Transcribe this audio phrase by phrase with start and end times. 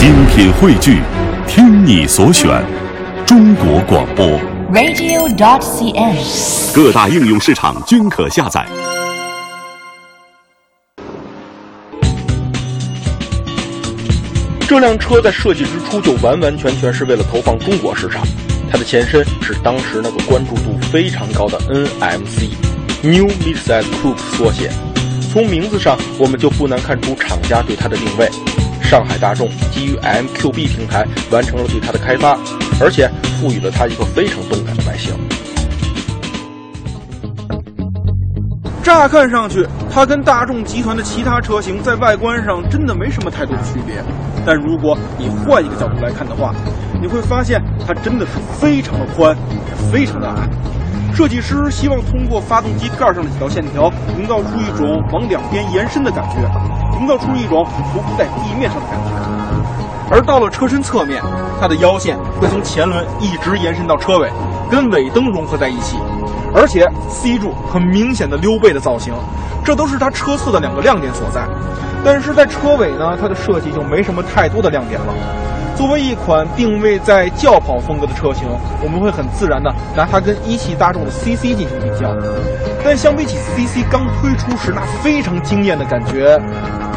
[0.00, 1.02] 精品汇聚，
[1.46, 2.48] 听你所选，
[3.26, 4.26] 中国广播。
[4.72, 6.74] radio.dot.cn，。
[6.74, 8.66] 各大应用市场均可下载。
[14.66, 18.26] 这辆车在设计之初就完完全全是为了投放中国市场，
[18.72, 24.70] 它的前身是当时那个关注度非常高的 NMC（New Midsize Coupe） 缩写。
[25.30, 28.30] 从名字上，我们就不难看出厂家对它的定位。
[28.90, 32.36] 上海大众基于 MQB 平台完成了对它的开发，
[32.80, 33.08] 而且
[33.38, 35.14] 赋予了它一个非常动感的外形。
[38.82, 44.02] 乍看上去，它跟大众集团的其他车型在外观上真的没什么太多的区别。
[44.44, 46.52] 但如果你换一个角度来看的话，
[47.00, 50.50] 你会发现它真的是非常的宽，也非常的矮。
[51.14, 53.84] 设计师希望通过发动机盖上的几道线条，
[54.18, 56.38] 营造出一种往两边延伸的感觉，
[57.00, 59.10] 营造出一种匍匐在地面上的感觉。
[60.10, 61.22] 而到了车身侧面，
[61.58, 64.30] 它的腰线会从前轮一直延伸到车尾，
[64.70, 65.96] 跟尾灯融合在一起。
[66.54, 69.14] 而且 C 柱很明显的溜背的造型，
[69.64, 71.42] 这都是它车侧的两个亮点所在。
[72.04, 75.14] 但是在车尾呢，它的设计就没什么太多的亮点了。
[75.80, 78.46] 作为一款定位在轿跑风格的车型，
[78.84, 82.14] 我们会很自然的拿它跟一汽大众的 CC 进行比较。
[82.84, 86.38] 但相比起 CC 刚推出时那非常惊艳的感觉，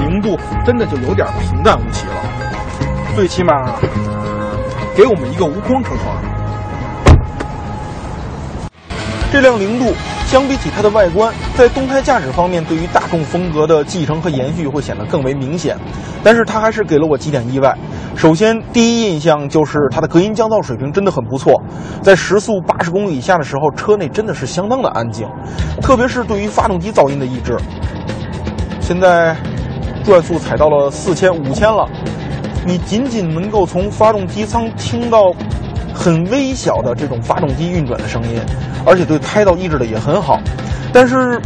[0.00, 2.14] 零度真的就有点平淡无奇了。
[3.14, 3.76] 最起码，
[4.96, 6.16] 给我们一个无框车窗。
[9.32, 9.94] 这辆零度
[10.26, 15.78] 相比起它的外观，在动态驾驶方面对于大众风格的继承和延续会显得更为明显。
[16.24, 17.76] 但是它还是给了我几点意外。
[18.14, 21.60] 首先，第一印象就是它的隔音降噪水平真的很不错，
[22.02, 25.26] 在时速八十公里以下的时候，车内真的是相当的安静，
[25.80, 27.56] 特别是对于发动机噪音的抑制。
[28.80, 29.36] 现在
[30.04, 31.88] 转速踩到了四千、五千了，
[32.64, 35.32] 你仅仅能够从发动机舱听到
[35.92, 38.40] 很微小的这种发动机运转的声音，
[38.86, 40.38] 而且对胎噪抑制的也很好。
[40.92, 41.40] 但是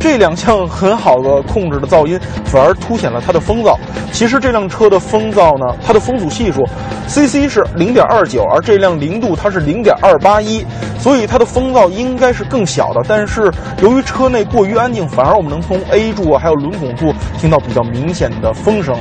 [0.00, 3.76] 这两项很好的控制的噪音，反而凸显了它的风噪。
[4.10, 6.66] 其实这辆车的风噪呢，它的风阻系数
[7.06, 10.64] ，CC 是零点二九，而这辆零度它是零点二八一，
[10.98, 13.02] 所以它的风噪应该是更小的。
[13.06, 13.52] 但是
[13.82, 18.96] 由于车内过于安静，反而我们能从 A 柱啊还有轮拱柱听到比较明显的风声。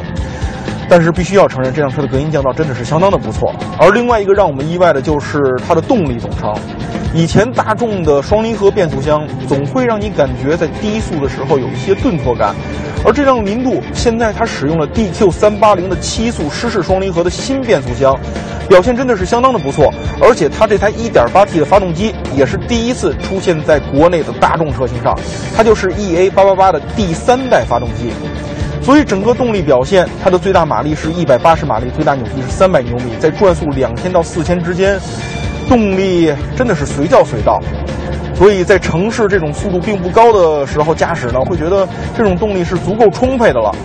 [0.92, 3.54] 但是必须要承认，这辆车的隔音降噪真的是相当的不错。
[3.80, 6.54] 而另外一个让我们意外的就是它的动力总成。
[7.14, 12.54] 以前大众的双离合变速箱总会让你感觉在低速的时候有一些顿挫感，
[13.04, 18.16] 而这辆零度现在它使用了 DQ 三八零的七速湿式双离合的新变速箱，
[18.68, 19.92] 表现真的是相当的不错。
[20.22, 25.18] 而且它这台 1.8T 的发动机也是第一次出现在国内的大众车型上，
[25.58, 28.12] 它就是 EA 八八八的第三代发动机。
[28.84, 35.00] 所以整个动力表现，它的最大马力是一百八十马力，最大扭矩是三百牛米，在转速两千到四千之间，
[35.70, 37.62] 动力真的是随叫随到。
[38.36, 41.88] 所以在城市这种速度并不高的时候驾驶呢，会觉得
[42.18, 43.76] 这种动力是足够充沛的了。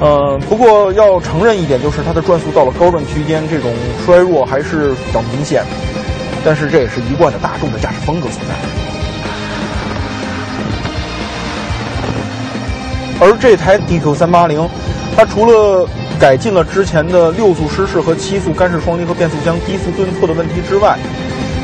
[0.00, 3.72] 呃，不过要承认一点，就是它的转速到了高转区间，这种
[4.04, 5.62] 衰弱还是比较明显。
[6.44, 8.54] 但是这也是一贯的大众的驾驶风格所在。
[13.20, 14.66] 而这台 DQ 三八零，
[15.14, 15.86] 它除了
[16.18, 20.98] 改进了之前的六速湿式和七速干式双离合变速箱低速顿挫的问题之外，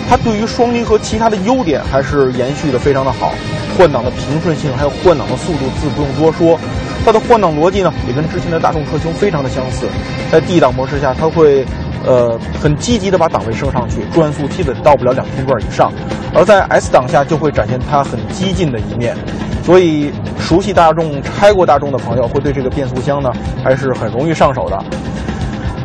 [0.08, 3.34] 它对于双离合其他的优点还是延续的非常的好。
[3.76, 6.58] 换挡的平顺性还有换挡的速度自不用多说，
[7.04, 9.86] 它的换挡逻辑呢也跟之前的大众车型非常的相似。
[10.30, 11.66] 在 D 档模式下，它会
[12.04, 15.90] 呃很积极的把档位升上去，转速基本到不了两千转以上；
[16.34, 19.14] 而在 S 档下就会展现它很激进的一面。
[19.62, 23.30] 所以，熟悉大众、拆过大众的朋友会对这个变速箱呢，
[23.64, 24.78] 还是很容易上手的。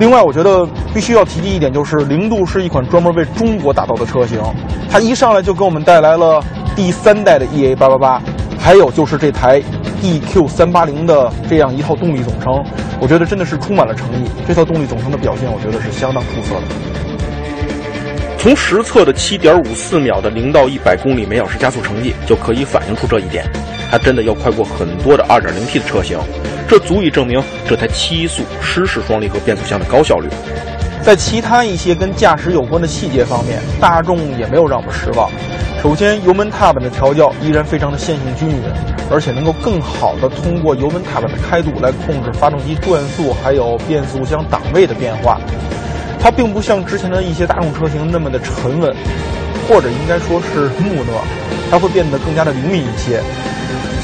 [0.01, 4.41] 另外，我觉得必须要提及一点，就是零度是一款专门为中国打造的车型，
[4.89, 6.43] 它一上来就给我们带来了
[6.75, 8.21] 第三代的 EA 八八八，
[8.59, 9.61] 还有就是这台
[10.01, 12.51] EQ 三八零的这样一套动力总成，
[12.99, 14.27] 我觉得真的是充满了诚意。
[14.47, 16.61] 这套动力总成的表现，我觉得是相当出色的。
[18.39, 23.45] 从实测的七点五四秒的零到一百公里每小时加速成绩就可以反映出这一点，
[23.91, 26.17] 它真的要快过很多的二点零 T 的车型，
[26.65, 30.29] 这足以证明这台七速湿式双离合变速箱的高效率。
[31.03, 35.29] 在其他一些跟驾驶有关的细节方面，大众也没有让我们失望。
[35.83, 38.61] 首先，油门踏板的调教依然非常的线性均匀，
[39.09, 45.41] 而且能够更好的通过油门踏板的开度来控制发动机转速还有变速箱档位的变化。
[46.21, 48.95] 它并不像之前的一些大众车型那么的沉稳，
[49.67, 51.19] 或者应该说是木讷，
[51.71, 53.19] 它会变得更加的灵敏一些。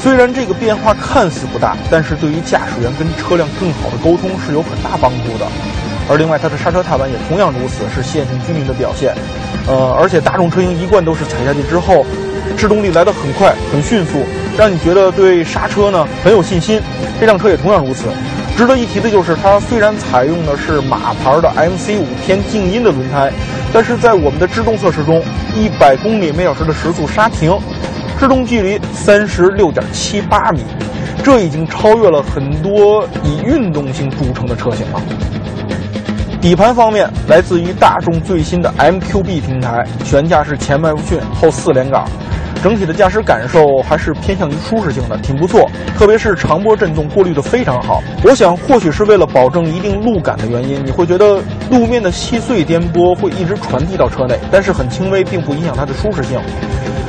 [0.00, 5.46] 虽然这个变化看似不大，但是对于驾驶员跟车辆更好的沟通是有很大帮助的。
[6.08, 9.12] 而另外它的刹车踏板也同样如此，是线性均匀的表现。
[9.66, 12.06] 呃，而且大众车型一贯都是踩下去之后，
[12.56, 14.24] 制动力来得很快、很迅速，
[14.56, 16.80] 让你觉得对刹车呢很有信心。
[17.20, 18.04] 这辆车也同样如此。
[18.56, 23.30] 值得一提的就是，它虽然采用的是马牌的 MC 五偏静音的轮胎，
[23.72, 25.22] 但是在我们的制动测试中，
[25.54, 27.56] 一百公里每小时的时速刹停，
[28.18, 30.60] 制动距离三十六点七八米，
[31.22, 35.00] 这已经超越了很多以运动性著称的车型了。
[36.40, 42.04] 底盘方面，来自于大众最新的 MQB 平台，悬架是前麦弗逊后四连杆，
[42.60, 45.70] 整体的驾驶感受还是偏向于舒适性的，挺不错。
[45.96, 48.02] 特别是长波震动过滤的非常好。
[48.24, 56.40] 我想，或许是为了保证一定路感的原因，你会觉得路面的细碎颠簸会一直传递到车内，但是很轻微，并不影响它的舒适性。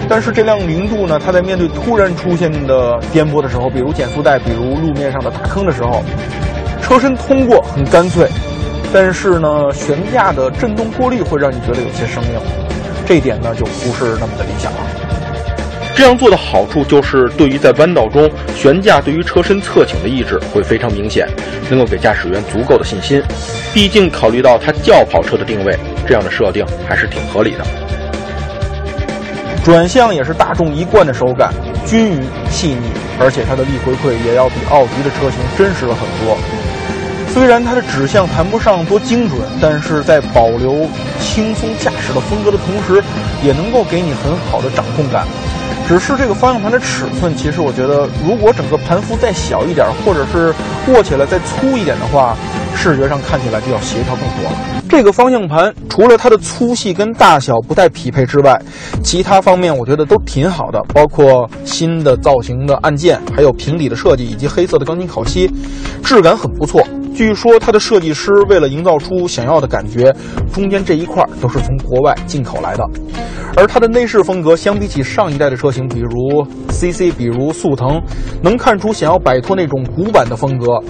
[0.10, 6.04] 但是这辆零度呢，它在面对突然出现的颠簸的时候，比如减速带，比如路面上的大坑的时候，
[6.82, 8.28] 车身通过很干脆。
[8.92, 12.42] 但是呢，悬架的震动过滤会让你觉得有些生硬，
[13.06, 14.80] 这一点呢就不是那么的理想了。
[15.96, 21.28] 这样做的好处就是，对于在弯道中悬架对于车身侧倾的抑制会非常明显，
[21.70, 23.22] 能够给驾驶员足够的信心。
[23.76, 25.78] 毕竟考虑到它轿跑车的定位，
[26.08, 27.89] 这样的设定还是挺合理的。
[29.70, 31.54] 转向也是大众一贯的手感，
[31.86, 32.90] 均匀细腻，
[33.20, 36.36] 而且它的力回馈也要比奥迪的车型真实了很多。
[37.32, 40.90] 虽然它的指向谈不上多精准，但是在保留
[41.22, 43.00] 轻松驾驶的风格的同时，
[43.44, 45.28] 也能够给你很好的掌控感。
[45.88, 50.52] 只是这个方向盘的尺寸，其实我觉得，如果整个盘幅再小一点，或者是
[50.88, 52.36] 握起来再粗一点的话，
[52.82, 54.58] 视觉上看起来就要协调更多了。
[54.88, 58.60] 这个方向盘除了它的粗细跟大小不太匹配之外，
[59.04, 65.52] 其他方面我觉得都挺好的，包括新的造型的按键，还有平底的设计，以及黑色的钢琴烤漆，
[66.02, 66.82] 质感很不错。
[67.20, 70.16] 据说它的设计师为了营造出想要的感觉，
[70.54, 72.90] 中间这一块都是从国外进口来的。
[73.58, 78.02] 而它的内饰风格相比起上一代的车型，比如 CC，比如速腾，
[78.42, 80.82] 能看出想要摆脱那种古板的风格，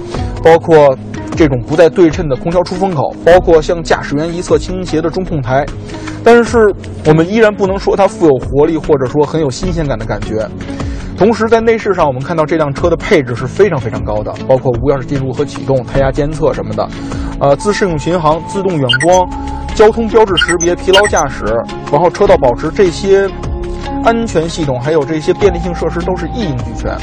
[0.44, 0.96] 包括
[1.36, 5.66] 这种不带对称的空调出风口，包括向驾驶员一侧倾斜的中控台。
[6.24, 6.72] 但是
[7.08, 10.48] 我们依然不能说它富有活力，或者说很有新鲜感的感觉。
[11.20, 16.90] 同时，在内饰上，我们看到这辆车的配置是非常非常高的，包括无钥匙进入和启动、胎压监测什么的，
[17.42, 19.30] 呃，自适应巡航、自动远光、
[19.76, 21.44] 交通标志识别、疲劳驾驶，
[21.92, 23.30] 然后车道保持这些
[24.06, 26.98] 安全系统，还有这些便利性设施都是一应俱全。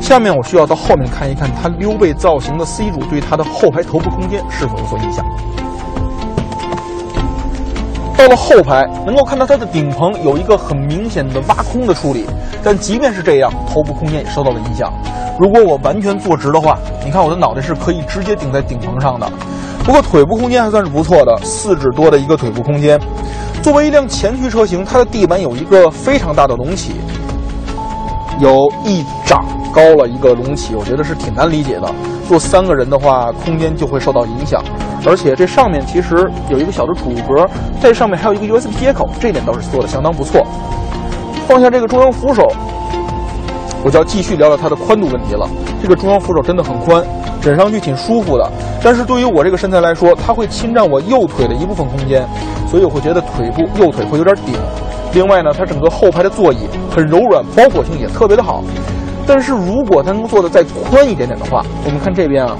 [0.00, 5.24] 下面我需要到后面看一看它溜背造型的 C 柱对它的后排头部空间是否有所影响。
[8.16, 12.24] 到了后排，能够看到它的顶棚有一个很明显的挖空的处理，
[12.64, 14.90] 但即便是这样，头部空间也受到了影响。
[15.38, 19.30] 如果我完全坐直的话，你看我的脑袋是可以直接顶在顶棚上的。
[19.84, 22.98] 不过腿部空间还算是不错的，四指多的一个腿部空间。
[23.62, 26.92] 作为一辆前驱车型，它的地板有一个非常大的隆起，
[28.40, 31.94] 有一掌高了一个隆起，我觉得是挺难理解的。
[32.28, 34.62] 坐三个人的话，空间就会受到影响。
[35.06, 37.46] 而且这上面其实有一个小的储物格，
[37.80, 40.44] 在上面还有一个 USB 接口，这点倒是做的相当不错。
[41.46, 42.42] 放下这个中央扶手，
[43.84, 45.48] 我就要继续聊聊它的宽度问题了。
[45.80, 47.04] 这个中央扶手真的很宽，
[47.40, 48.50] 枕上去挺舒服的。
[48.82, 52.26] 但是对于我这个身材来说，它会侵占我右腿的一部分空间，
[52.66, 54.54] 所以我会觉得腿部右腿会有点顶。
[55.14, 58.64] 另外呢，它整个后排的座椅很柔软，包裹性也特别的好。
[59.26, 62.56] 但是如果它能做的再宽一点点的话，我们看这边啊。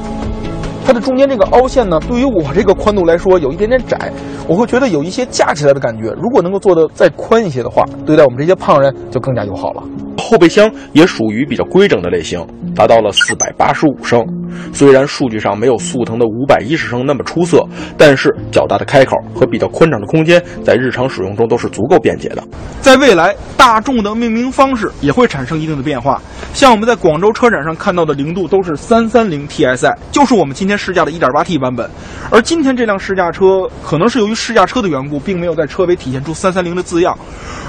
[0.84, 4.12] 它的中间这个凹陷呢，对于我这个宽度来说有一点点窄，
[4.46, 6.10] 我会觉得有一些架起来的感觉。
[6.12, 9.82] 如果能够做的再宽一些的话，对待我们这些胖人就更加友好了。
[10.16, 12.44] 后备箱也属于比较规整的类型，
[12.74, 14.24] 达到了四百八十五升。
[14.72, 17.62] 虽然数据上没有速腾的五百一十升那么出色，
[17.98, 22.42] 但是较大的开口和比较宽敞的空间，在日常使用中都是足够便捷的。
[22.80, 26.20] 在未来，大众的命名方式也会产生一定的变化。
[26.54, 31.90] 像我们在广州车展上看到的零度都是三三零 TSI，就是我们今天试驾的 1.8T 版本。
[32.30, 37.16] 而今天这辆试驾车，可能是由于试驾车的缘故，并没有在车尾体现出三三零的字样。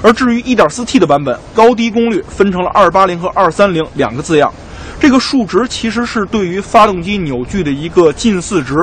[0.02, 4.52] 而至于 1.4T 的版本，高低功率分成了二八零和二三零两个字样。
[5.00, 8.74] 这个数值其实是对于发动机扭矩的一个近似值。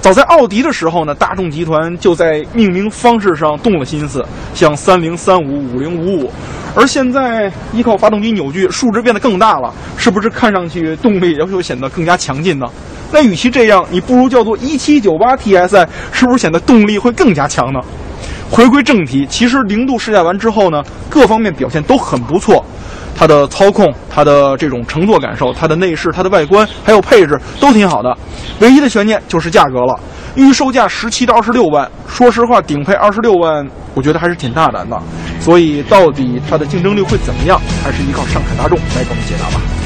[0.00, 6.32] 早在奥迪的时候呢，大众集团就在命名方式上动了心思，像三零三五、五零五五。
[6.74, 12.66] 而现在依靠发动机扭矩，数值变得更大了，是不是看上去动力也会显得更加强劲呢？
[13.12, 17.78] 那与其这样，你不如叫做一七九八 TSI，是不是显得动力会更加强呢？
[18.52, 22.62] 回归正题，其实零度试驾完之后呢，各方面表现都很不错。
[23.16, 28.14] 它的操控、它的这种乘坐感受、它的内饰、它的外观还有配置都挺好的，
[28.60, 29.98] 唯一的悬念就是价格了。
[30.34, 35.00] 预售价十七到二十六万，说实话，顶配二十六万，我觉得还是挺大胆的。
[35.40, 39.81] 所以，到底它的竞争力会怎么样，还是依靠上海大众来给我们解答吧。